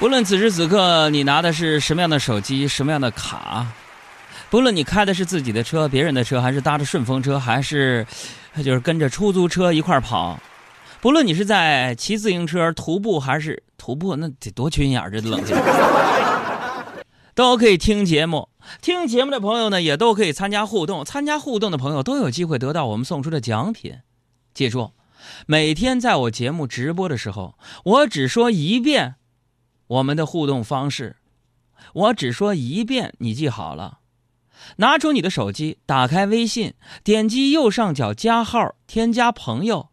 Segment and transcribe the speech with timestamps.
[0.00, 3.66] 不论此时此刻你拿的是什么样的手机、什么样的卡，
[4.48, 8.06] 不论你开的是自己的车、别人的车，还是搭着顺风车，还是
[8.64, 10.40] 就是跟着出租车一块跑，
[11.02, 15.54] 不论你是在骑自行车、徒步还是徒步，那得多缺心眼儿，这冷静，
[17.34, 18.48] 都可以听节目。
[18.80, 21.04] 听节目的朋友呢，也都可以参加互动。
[21.04, 23.98] 参加互动的朋友都有机会得到我们送出的奖品。
[24.54, 24.92] 记住，
[25.44, 29.16] 每天在我节目直播的时候，我只说一遍。
[29.90, 31.16] 我们的互动方式，
[31.94, 33.98] 我只说一遍，你记好了。
[34.76, 39.88] 拿出你的手机，打开微信，点击右上角加号，添加朋友，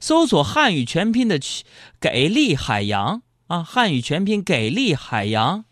[0.00, 1.38] 搜索汉语全拼的
[2.00, 5.66] “给力海洋”啊，汉语全拼“给力海洋”。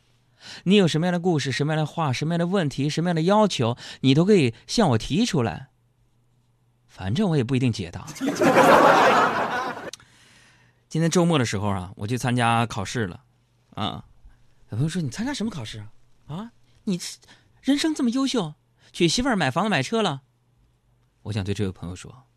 [0.65, 5.69] 你有什么样的故事、什么样的话、什么样的问题、什么样的要求，你都可以向我提出来。
[6.89, 8.07] 反正我也不一定解答。
[10.95, 13.25] 今天周末的时候啊，我去参加考试了，
[13.71, 14.05] 啊，
[14.71, 15.91] 有朋友说你参加什么考试啊？
[16.29, 16.53] 啊，
[16.85, 17.01] 你
[17.63, 18.55] 人生这么优秀，
[18.93, 20.23] 娶媳妇儿、买房子、买车了。
[21.23, 22.29] 我想对这位朋友说，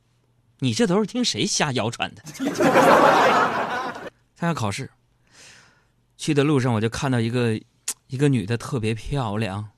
[0.57, 2.23] 你这都是听谁瞎谣传的？
[4.33, 4.89] 参加考试，
[6.17, 7.61] 去的路上我就看到一个
[8.07, 9.69] 一个女的特别漂亮。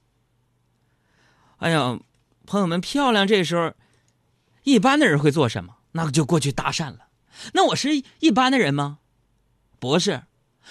[1.58, 2.00] 哎呀，
[2.46, 3.74] 朋友们，漂亮这时候，
[4.64, 5.80] 一般的人会做什么？
[5.92, 7.09] 那就过去搭讪了。
[7.54, 9.00] 那我是一般的人吗？
[9.80, 10.24] 不是，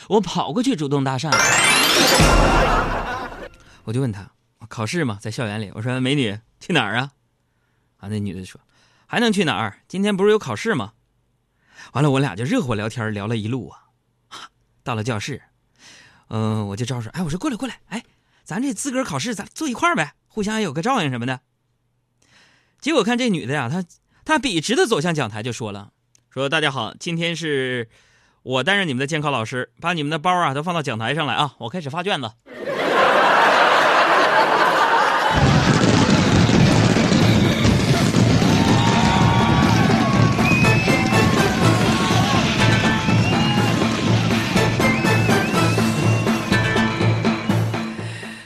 [0.08, 1.30] 我跑过去主动搭讪。
[3.84, 4.30] 我就问他，
[4.68, 5.70] 考试嘛，在校园里。
[5.74, 7.12] 我说：“美女，去哪儿啊？”
[7.98, 8.60] 啊，那女的说
[9.06, 9.80] ：“还能去哪儿？
[9.88, 10.92] 今天不是有考试吗？”
[11.92, 13.84] 完了，我俩就热火聊天，聊了一路啊。
[14.82, 15.42] 到了教室，
[16.28, 18.04] 嗯，我就招手：“哎，我说过来过来，哎，
[18.44, 21.40] 咱这资格考试，咱坐一块儿呗，互相有个照应什么的。”
[22.78, 23.84] 结果看这女的呀，她
[24.24, 25.92] 她笔直的走向讲台，就说了。
[26.30, 27.88] 说大家好，今天是
[28.42, 32.30] 我担任你们的监考老师，把你们的包啊都放到讲台上来啊，我开始发卷子。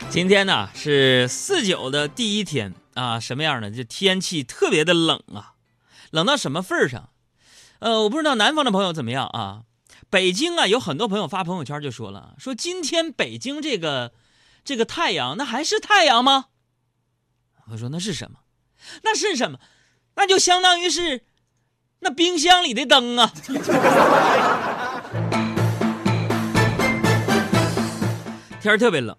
[0.09, 3.73] 今天呢是四九的第一天啊，什么样的？
[3.73, 5.55] 这天气特别的冷啊，
[6.13, 7.09] 冷到什么份儿上？
[7.83, 9.63] 呃，我不知道南方的朋友怎么样啊？
[10.09, 14.13] 北京啊，有很多朋友发朋友圈就说了，说今天北京这个
[14.65, 16.45] 这个太阳，那还是太阳吗？
[17.73, 18.39] 我说那是什么？
[19.03, 19.59] 那是什么？
[20.15, 21.23] 那就相当于是
[21.99, 23.33] 那冰箱里的灯啊！
[28.61, 29.17] 天特别冷，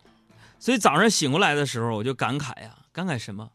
[0.58, 3.50] 所以早上醒过来的时候，我就感慨呀，感慨什么？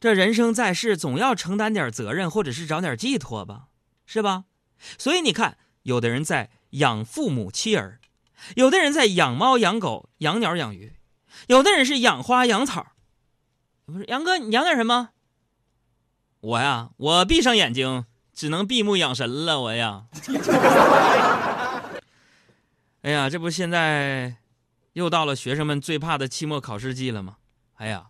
[0.00, 3.66] 这人生在世，总要承担点责任，或者是找点寄托吧。
[4.12, 4.46] 是吧？
[4.98, 8.00] 所以你看，有的人在养父母妻儿，
[8.56, 10.96] 有的人在养猫养狗养鸟养鱼，
[11.46, 12.88] 有的人是养花养草。
[13.86, 15.10] 不是杨哥，你养点什么？
[16.40, 19.60] 我呀，我闭上眼睛只能闭目养神了。
[19.60, 20.06] 我呀，
[23.02, 24.38] 哎呀，这不现在
[24.94, 27.36] 又到了学生们最怕的期末考试季了吗？
[27.74, 28.08] 哎呀，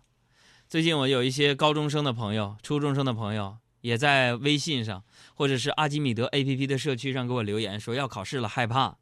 [0.67, 3.57] 最近我有一些高中生的朋友、初中生的朋友。
[3.81, 5.03] 也在微信上，
[5.35, 8.97] 或者是阿基米德 A P P 的社区上给我留言说要考试了，害怕。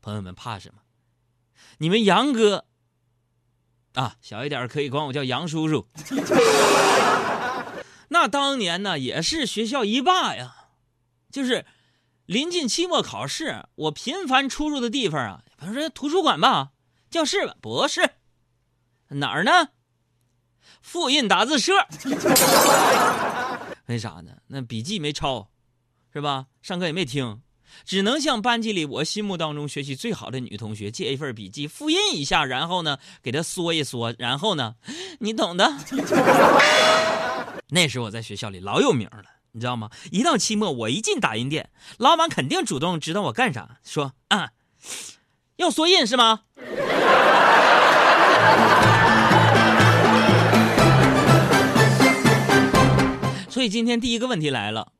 [0.00, 0.80] 朋友们怕什么？
[1.78, 2.66] 你们杨哥
[3.94, 5.88] 啊，小一点可以管我叫杨叔叔。
[8.08, 10.54] 那当年呢，也是学校一霸呀。
[11.32, 11.64] 就是
[12.26, 16.70] 临近期末考试，我频繁出入的地方啊，比如说图书馆吧，
[17.10, 18.10] 教室吧，不是
[19.08, 19.70] 哪儿呢？
[20.82, 21.72] 复印打字社。
[23.86, 24.32] 为啥呢？
[24.46, 25.48] 那笔记没抄，
[26.12, 26.46] 是吧？
[26.62, 27.42] 上课也没听，
[27.84, 34.76] 只能向班级里我心目当中学习最好的女同学借一份笔记，复印一下，然后呢，给她缩一缩，然后呢，
[35.18, 35.70] 你懂的。
[37.68, 39.90] 那时候我在学校里老有名了，你知道吗？
[40.10, 44.52] 一到期末，我一进打印店，老板肯定主动知道我干啥，说啊，
[45.56, 46.44] 要缩印是吗？
[53.64, 54.92] 以今天第一个问题来了，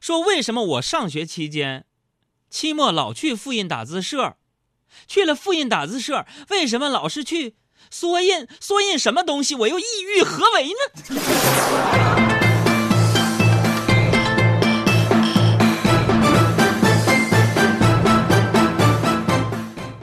[0.00, 1.84] 说为什么我上学期间，
[2.48, 4.36] 期末老去复印打字社，
[5.08, 7.56] 去了复印打字社，为什么老是去
[7.90, 8.46] 缩印？
[8.60, 9.56] 缩印什么东西？
[9.56, 10.78] 我又意欲何为呢？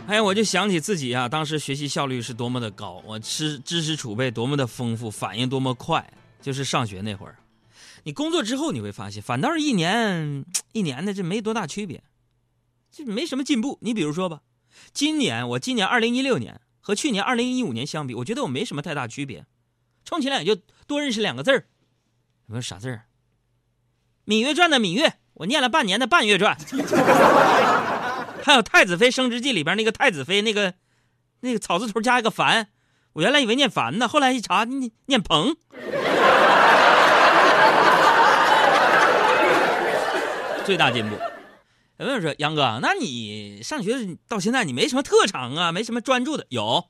[0.09, 6.05] 哎，我就想起自己啊，当时学习效率是多么的高，我知知识储备多么的丰富，反应多么快，
[6.41, 7.37] 就是上学那会儿。
[8.03, 12.03] 你工作之后你会发现，反倒是一年一年的这没多大区别，
[12.91, 13.79] 就没什么进步。
[13.81, 14.41] 你比如说吧，
[14.93, 19.45] 今年我今年二零一六年和去年二零一五年相比，我觉得我没什么太大区别，
[20.03, 21.67] 充其量也就多认识两个字儿。
[22.47, 23.05] 什么啥字儿？
[24.29, 26.57] 《芈月传》的芈月，我念了半年的半月传。
[28.43, 30.73] 还有《太子妃升职记》里边那个太子妃，那个
[31.39, 32.67] 那个草字头加一个凡，
[33.13, 35.55] 我原来以为念凡呢，后来一查念念鹏。
[40.65, 41.17] 最大进步。
[41.97, 46.45] 有人说杨哥，那你上学到现在你没什么特长啊，没什么专注的？
[46.49, 46.89] 有。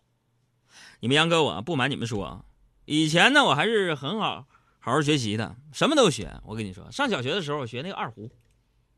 [0.99, 2.45] 你们杨哥我不瞒你们说啊，
[2.85, 4.47] 以前呢我还是很好
[4.79, 6.39] 好好学习的，什么都学。
[6.45, 8.31] 我跟你说，上小学的时候我学那个二胡，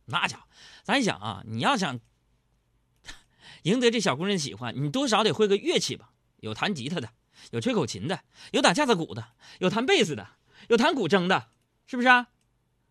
[0.05, 0.43] 那家伙，
[0.83, 1.99] 咱想啊，你要想
[3.63, 6.11] 赢得这小姑娘喜欢，你多少得会个乐器吧？
[6.37, 7.09] 有弹吉他的，
[7.51, 8.19] 有吹口琴的，
[8.51, 9.29] 有打架子鼓的，
[9.59, 10.27] 有弹贝斯的，
[10.67, 11.47] 有弹古筝的，
[11.87, 12.27] 是不是啊？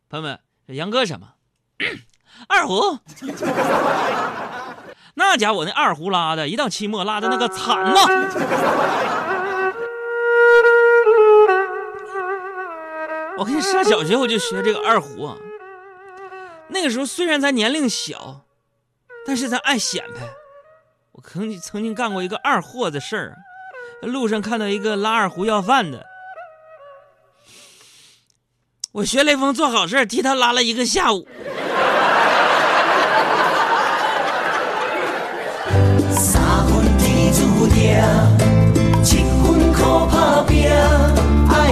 [0.09, 1.34] 朋友们，杨哥什么？
[2.49, 2.99] 二胡，
[5.15, 8.01] 那家伙那二胡拉的，一到期末拉的那个惨呐！
[13.37, 15.37] 我跟你上小学我就学这个二胡啊。
[16.69, 18.43] 那个时候虽然咱年龄小，
[19.27, 20.21] 但是咱爱显摆。
[21.13, 23.37] 我曾经曾经干过一个二货的事儿，
[24.03, 26.05] 路上看到一个拉二胡要饭的，
[28.93, 31.29] 我学雷锋做好事替他拉了一个下午。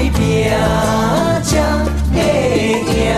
[0.03, 0.51] 爱拼
[1.45, 2.19] 才会
[2.83, 3.15] 赢。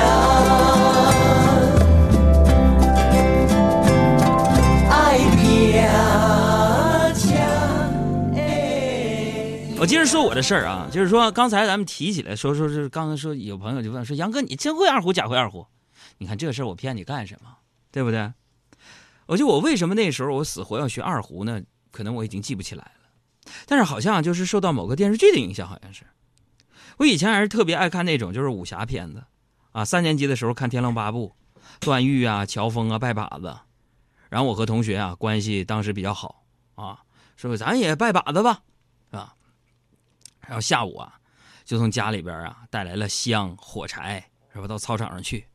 [4.90, 5.80] 爱拼。
[8.36, 8.38] 哎
[9.78, 15.66] 我接着说我的事儿啊，就是说刚才咱们提起来说说是刚才说有朋友就问说杨哥你真会二胡假会二胡？
[16.18, 17.48] 你看这事儿我骗你干什么？
[17.90, 18.30] 对不对？
[19.24, 21.62] 我就我为什么那时候我死活要学二胡呢？
[21.90, 22.90] 可能我已经记不起来了，
[23.64, 26.04] 但是好像就是受到某个电视剧的影响，好像是。
[26.98, 29.24] 我以前还是特别爱看那种就是武侠片子，
[29.72, 31.34] 啊，三年级的时候看《天龙八部》，
[31.84, 33.56] 段誉啊、乔峰啊拜把子，
[34.28, 36.44] 然后我和同学啊关系当时比较好
[36.74, 37.00] 啊，
[37.36, 38.62] 说咱也拜把子吧，
[39.10, 39.34] 啊。
[40.46, 41.18] 然后下午啊，
[41.64, 44.68] 就从家里边啊带来了香火柴，是吧？
[44.68, 45.46] 到操场上去，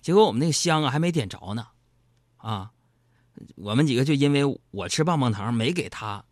[0.00, 1.66] 结果我们那个香啊还没点着呢，
[2.38, 2.70] 啊，
[3.56, 6.24] 我们几个就因为我吃棒棒糖没给他，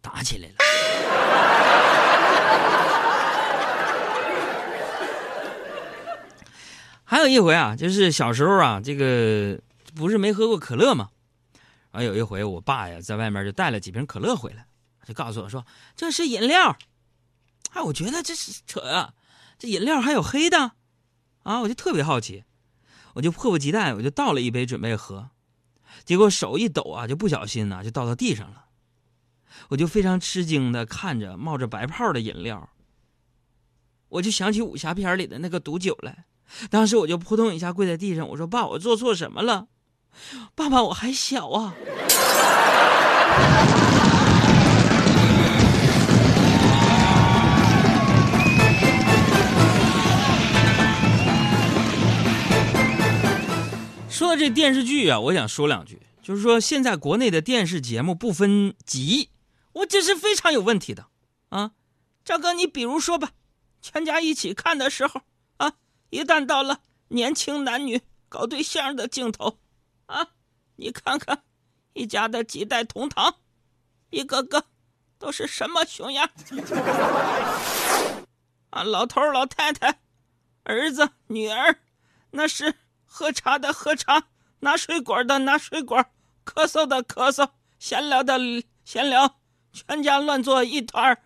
[0.00, 0.54] 打起来了。
[7.04, 9.60] 还有一回啊，就是小时候啊，这个
[9.94, 11.10] 不是没喝过可乐吗？
[11.92, 14.66] 啊，有一回我爸呀在外面就带了几瓶可乐回来，
[15.06, 15.64] 就告诉我说
[15.94, 16.76] 这是饮料。
[17.72, 19.14] 哎，我觉得这是扯啊！
[19.58, 20.72] 这饮料还有黑的，
[21.42, 22.44] 啊，我就特别好奇，
[23.14, 25.30] 我就迫不及待，我就倒了一杯准备喝，
[26.04, 28.66] 结果手一抖啊，就不小心呐，就倒到地上了。
[29.70, 32.70] 我就非常吃惊的看着冒着白泡的饮料，
[34.08, 36.26] 我就想起武侠片里的那个毒酒来，
[36.70, 39.66] 当时我就扑通一下跪在地上，我说：“爸，我做错什么了？
[40.54, 41.74] 爸爸，我还小啊。”
[54.08, 59.30] 说到这电视剧啊，我想说两句，就是说现在国内的电视节目不分级，
[59.72, 61.06] 我这是非常有问题的
[61.48, 61.72] 啊！
[62.24, 63.30] 赵哥，你比如说吧，
[63.82, 65.22] 全家一起看的时候，
[66.14, 66.78] 一旦到了
[67.08, 69.58] 年轻男女搞对象的镜头
[70.06, 70.28] 啊，
[70.76, 71.42] 你看看
[71.92, 73.34] 一家的几代同堂，
[74.10, 74.64] 一个个
[75.18, 76.30] 都是什么熊样
[78.70, 78.84] 啊？
[78.84, 79.98] 老头老太太，
[80.62, 81.80] 儿子女儿，
[82.30, 82.76] 那是。
[83.06, 84.24] 喝茶的喝茶，
[84.58, 86.04] 拿水果的拿水果，
[86.44, 88.36] 咳嗽的咳嗽，闲聊的
[88.84, 89.36] 闲聊，
[89.72, 91.16] 全家乱作一团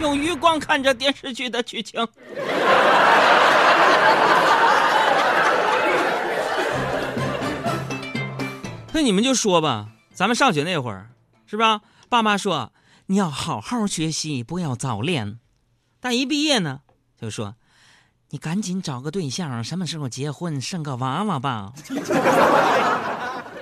[0.00, 2.06] 用余光看着电视剧的剧情。
[8.92, 11.10] 那你们就说吧，咱们上学那会儿，
[11.46, 11.82] 是吧？
[12.08, 12.72] 爸妈说
[13.06, 15.38] 你要好好学习，不要早恋。
[16.00, 16.80] 但一毕业呢，
[17.20, 17.54] 就说。
[18.30, 21.72] 你赶紧找个对象，什么时候结婚，生个娃娃吧。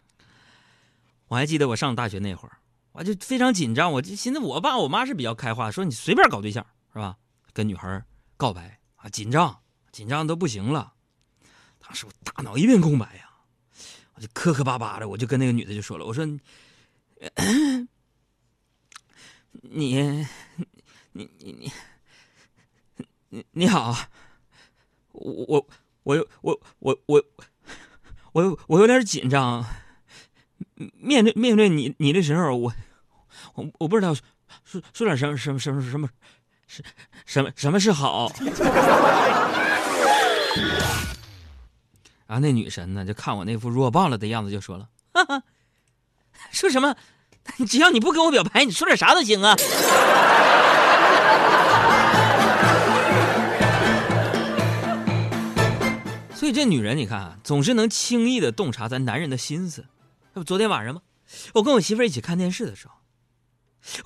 [1.29, 2.57] 我还记得我上大学那会儿，
[2.93, 6.65] 我就非常紧张，我就寻思我爸我妈是比较开化，说你随便搞对象
[6.95, 7.17] 是吧？
[7.53, 8.03] 跟女孩
[8.39, 9.55] 告白啊，紧张，
[9.95, 10.93] 紧张都不行了。
[11.79, 13.31] 当时我大脑一片空白呀，
[14.15, 16.41] 我就磕磕巴巴的，我就跟那个女的就说了，我说，你
[19.63, 20.27] 你
[21.13, 21.73] 你你
[23.29, 23.97] 你你好，
[25.13, 25.67] 我我
[26.03, 27.25] 我我我我。
[28.33, 29.65] 我我我有点紧张，
[30.75, 32.75] 面对面对你你的时候，我
[33.55, 36.09] 我我不知道说说点什么什么什么什么，
[36.67, 36.83] 什
[37.25, 38.29] 什么什么是好。
[42.27, 45.43] 然 后那女神呢，就看我那副弱爆了的样子，就说了：“哈哈，
[46.51, 46.97] 说什么？
[47.69, 49.55] 只要你不跟我表白，你说点啥都行啊。
[56.35, 59.87] ”所以这女人，你看啊，总是能轻易的洞察咱男人的心思。
[60.35, 61.03] 这不昨天晚上吗？
[61.55, 62.95] 我跟我媳妇一起看电视的时候，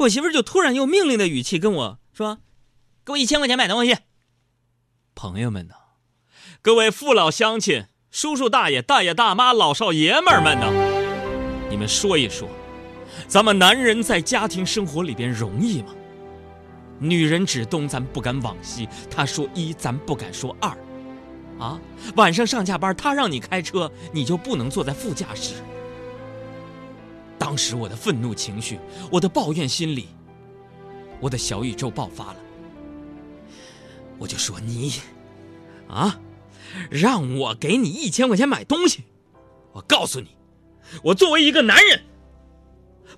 [0.01, 2.39] 我媳妇就突然用命令的语气跟我说
[3.05, 3.97] ：“给我一千块钱买东西。”
[5.15, 5.75] 朋友们呢？
[6.69, 10.67] 各位父老乡亲、叔叔大爷、大爷大妈、老少爷们儿们呢？
[11.71, 12.47] 你们说一说，
[13.27, 15.95] 咱们男人在家庭生活里边容易吗？
[16.99, 20.69] 女人指东，咱不敢往西；她说一，咱不敢说二。
[21.59, 21.81] 啊，
[22.17, 25.55] 晚上上下班，他让你开车，你就不能坐在副驾驶。
[27.39, 28.79] 当时我的愤怒情绪，
[29.11, 30.09] 我的抱怨心理，
[31.19, 32.37] 我的小宇宙爆发了。
[34.19, 34.93] 我就说你，
[35.89, 36.15] 啊，
[36.91, 39.05] 让我给你一千块钱买东西，
[39.73, 40.29] 我告诉你，
[41.03, 42.05] 我作为一个男人，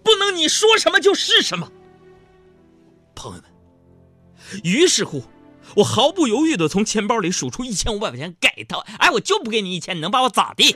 [0.02, 1.71] 不能你说什么就是什么。
[3.14, 3.45] 朋友们，
[4.62, 5.25] 于是乎。
[5.76, 10.75] 我毫不犹豫的从钱包里数出一千五百块钱给他，哎，我就不给你一千，你能把我咋地？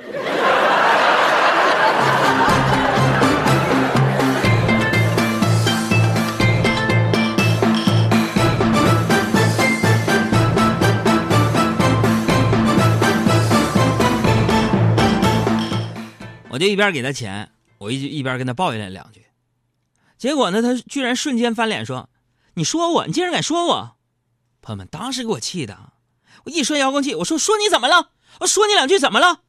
[16.54, 19.26] 我就一边给他钱，我一一边跟他抱怨了两句，
[20.16, 22.08] 结果呢，他居然瞬间翻脸说
[22.54, 23.96] ：“你说我，你竟然敢说我！”
[24.62, 25.94] 朋友们，当时给我气的，
[26.44, 28.10] 我一摔遥控器，我说说你怎么了？
[28.38, 29.40] 我说你两句怎么了？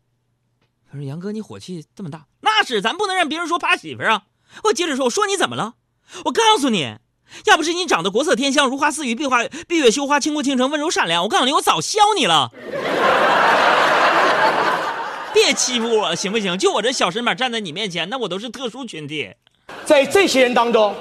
[0.92, 4.24] 他说杨哥，你火气这么大，那是咱不能让别人说扒媳妇啊！
[4.64, 5.76] 我接着说，我说你怎么了？
[6.24, 6.98] 我告诉你，
[7.46, 12.52] 要不是你长得国色天香、如花似玉、闭花闭月羞花、倾国倾城、温柔善良，我告诉你，我早削你了！
[15.36, 16.58] 别欺负我行不行？
[16.58, 19.30] 就我这小身板站在你面前，那我都是特殊群体，
[19.84, 20.96] 在这些人当中，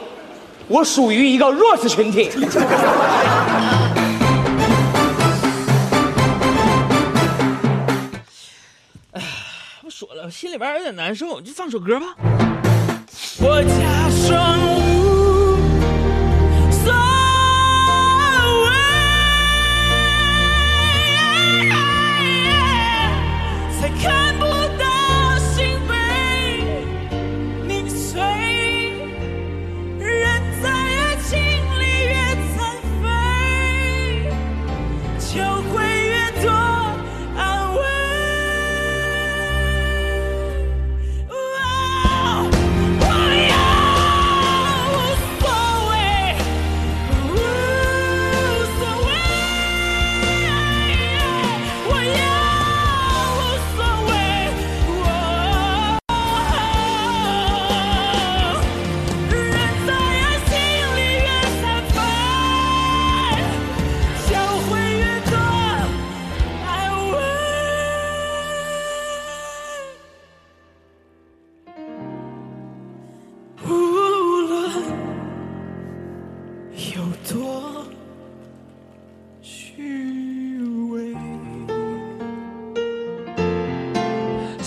[0.66, 2.30] 我属于一个弱势群体。
[9.12, 9.22] 哎，
[9.80, 12.06] 不说了，心里边有点难受，就放首歌吧。
[13.38, 14.83] 我假装。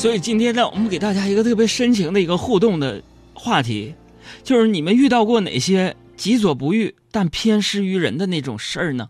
[0.07, 3.93] 所以今天呢，我们给大家一个特别深情的一个互动的话题，
[4.41, 9.05] 就是你们遇到过哪些己所不欲但偏施于人的那种事儿呢？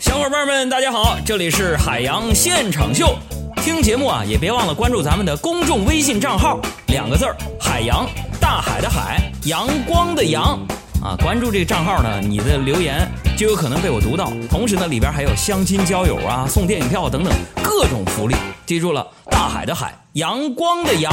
[0.00, 3.16] 小伙伴们，大家好，这里是海洋现场秀。
[3.62, 8.08] 听节目啊，也别忘了关注咱们的公众微信账号，两个字儿：海洋，
[8.40, 10.66] 大海的海，阳光的阳。
[11.02, 14.32] 啊，关注这个账号呢，你的留言就有可能被我读到。
[14.50, 18.34] 同时呢，里边还有相亲交友啊、送电影票等等各种福利。
[18.64, 21.12] 记住了，大海的海，阳光的阳。